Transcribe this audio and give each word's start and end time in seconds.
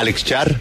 Alex 0.00 0.24
Char 0.24 0.58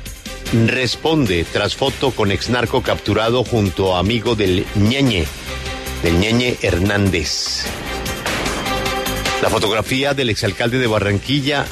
responde 0.68 1.46
tras 1.46 1.74
foto 1.74 2.12
con 2.12 2.30
exnarco 2.30 2.84
capturado 2.84 3.46
junto 3.46 3.96
a 3.96 4.00
amigo 4.00 4.36
del 4.36 4.66
ñeñe, 4.76 5.26
del 6.04 6.20
ñeñe 6.20 6.58
Hernández. 6.62 7.64
La 9.42 9.50
fotografía 9.50 10.14
del 10.14 10.30
exalcalde 10.30 10.78
de 10.78 10.88
Barranquilla 10.88 11.66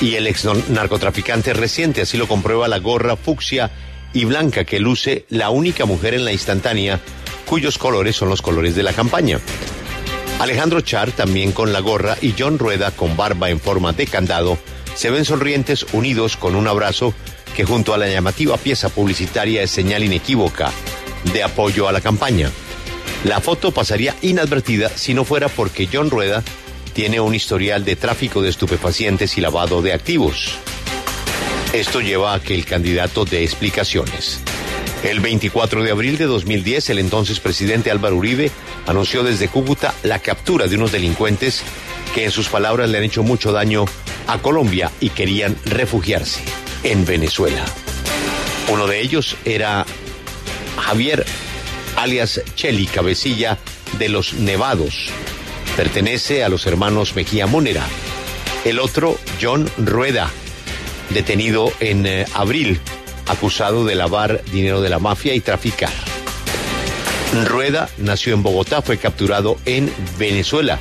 y 0.00 0.14
el 0.14 0.26
ex 0.26 0.46
narcotraficante 0.70 1.52
reciente, 1.52 2.00
así 2.00 2.16
lo 2.16 2.26
comprueba 2.26 2.68
la 2.68 2.78
gorra 2.78 3.16
fucsia 3.16 3.70
y 4.14 4.24
blanca 4.24 4.64
que 4.64 4.80
luce 4.80 5.26
la 5.28 5.50
única 5.50 5.84
mujer 5.84 6.14
en 6.14 6.24
la 6.24 6.32
instantánea 6.32 7.00
cuyos 7.44 7.76
colores 7.76 8.16
son 8.16 8.30
los 8.30 8.40
colores 8.40 8.74
de 8.74 8.82
la 8.82 8.94
campaña. 8.94 9.40
Alejandro 10.38 10.80
Char 10.80 11.12
también 11.12 11.52
con 11.52 11.70
la 11.70 11.80
gorra 11.80 12.16
y 12.22 12.34
John 12.38 12.58
Rueda 12.58 12.92
con 12.92 13.14
barba 13.14 13.50
en 13.50 13.60
forma 13.60 13.92
de 13.92 14.06
candado 14.06 14.56
se 14.98 15.10
ven 15.10 15.24
sonrientes 15.24 15.86
unidos 15.92 16.36
con 16.36 16.56
un 16.56 16.66
abrazo 16.66 17.14
que 17.54 17.64
junto 17.64 17.94
a 17.94 17.98
la 17.98 18.08
llamativa 18.08 18.56
pieza 18.56 18.88
publicitaria 18.88 19.62
es 19.62 19.70
señal 19.70 20.02
inequívoca 20.02 20.72
de 21.32 21.44
apoyo 21.44 21.86
a 21.86 21.92
la 21.92 22.00
campaña. 22.00 22.50
La 23.22 23.40
foto 23.40 23.70
pasaría 23.70 24.16
inadvertida 24.22 24.88
si 24.88 25.14
no 25.14 25.24
fuera 25.24 25.48
porque 25.48 25.88
John 25.90 26.10
Rueda 26.10 26.42
tiene 26.94 27.20
un 27.20 27.32
historial 27.32 27.84
de 27.84 27.94
tráfico 27.94 28.42
de 28.42 28.48
estupefacientes 28.48 29.38
y 29.38 29.40
lavado 29.40 29.82
de 29.82 29.92
activos. 29.92 30.58
Esto 31.72 32.00
lleva 32.00 32.34
a 32.34 32.40
que 32.40 32.56
el 32.56 32.64
candidato 32.64 33.24
dé 33.24 33.44
explicaciones. 33.44 34.40
El 35.04 35.20
24 35.20 35.84
de 35.84 35.92
abril 35.92 36.18
de 36.18 36.24
2010, 36.24 36.90
el 36.90 36.98
entonces 36.98 37.38
presidente 37.38 37.92
Álvaro 37.92 38.16
Uribe 38.16 38.50
anunció 38.84 39.22
desde 39.22 39.46
Cúcuta 39.46 39.94
la 40.02 40.18
captura 40.18 40.66
de 40.66 40.74
unos 40.74 40.90
delincuentes 40.90 41.62
que 42.14 42.24
en 42.24 42.30
sus 42.30 42.48
palabras 42.48 42.90
le 42.90 42.98
han 42.98 43.04
hecho 43.04 43.22
mucho 43.22 43.52
daño 43.52 43.84
a 44.26 44.38
Colombia 44.38 44.90
y 45.00 45.10
querían 45.10 45.56
refugiarse 45.64 46.42
en 46.82 47.04
Venezuela. 47.04 47.64
Uno 48.68 48.86
de 48.86 49.00
ellos 49.00 49.36
era 49.44 49.86
Javier, 50.80 51.24
alias 51.96 52.40
Cheli, 52.54 52.86
cabecilla 52.86 53.58
de 53.98 54.08
los 54.08 54.34
Nevados. 54.34 55.08
Pertenece 55.76 56.44
a 56.44 56.48
los 56.48 56.66
hermanos 56.66 57.14
Mejía 57.14 57.46
Monera. 57.46 57.86
El 58.64 58.78
otro, 58.80 59.18
John 59.40 59.70
Rueda, 59.78 60.30
detenido 61.10 61.72
en 61.80 62.06
eh, 62.06 62.26
abril, 62.34 62.80
acusado 63.26 63.84
de 63.84 63.94
lavar 63.94 64.42
dinero 64.52 64.80
de 64.80 64.88
la 64.88 64.98
mafia 64.98 65.34
y 65.34 65.40
traficar. 65.40 65.92
Rueda 67.44 67.88
nació 67.98 68.34
en 68.34 68.42
Bogotá, 68.42 68.82
fue 68.82 68.98
capturado 68.98 69.58
en 69.64 69.92
Venezuela. 70.18 70.78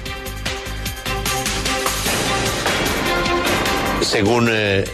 Según 4.07 4.47
eh, 4.49 4.85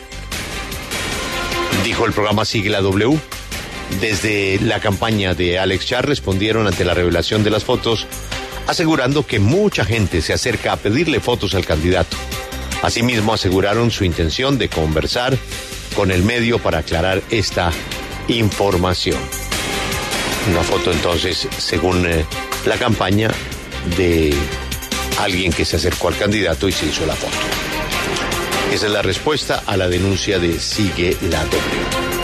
dijo 1.83 2.07
el 2.07 2.13
programa 2.13 2.45
Sigla 2.45 2.81
W. 2.81 3.15
Desde 4.01 4.59
la 4.59 4.79
campaña 4.79 5.35
de 5.35 5.59
Alex 5.59 5.85
Char 5.85 6.07
respondieron 6.07 6.65
ante 6.65 6.83
la 6.83 6.95
revelación 6.95 7.43
de 7.43 7.51
las 7.51 7.63
fotos, 7.63 8.07
asegurando 8.65 9.27
que 9.27 9.39
mucha 9.39 9.85
gente 9.85 10.23
se 10.23 10.33
acerca 10.33 10.73
a 10.73 10.77
pedirle 10.77 11.19
fotos 11.19 11.53
al 11.53 11.63
candidato. 11.63 12.17
Asimismo, 12.81 13.35
aseguraron 13.35 13.91
su 13.91 14.03
intención 14.03 14.57
de 14.57 14.69
conversar 14.69 15.37
con 15.95 16.09
el 16.09 16.23
medio 16.23 16.57
para 16.57 16.79
aclarar 16.79 17.21
esta 17.29 17.71
información. 18.27 19.19
Una 20.49 20.63
foto 20.63 20.91
entonces, 20.91 21.47
según 21.59 22.07
eh, 22.07 22.25
la 22.65 22.77
campaña, 22.77 23.29
de 23.95 24.33
alguien 25.19 25.53
que 25.53 25.65
se 25.65 25.75
acercó 25.75 26.07
al 26.07 26.17
candidato 26.17 26.67
y 26.67 26.71
se 26.71 26.87
hizo 26.87 27.05
la 27.05 27.13
foto. 27.13 27.72
Esa 28.71 28.85
es 28.87 28.91
la 28.91 29.01
respuesta 29.01 29.63
a 29.65 29.77
la 29.77 29.87
denuncia 29.87 30.39
de 30.39 30.59
Sigue 30.59 31.17
la 31.21 31.43
W. 31.43 32.23